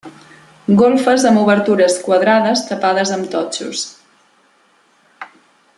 [0.79, 3.87] Golfes amb obertures quadrades tapades amb totxos.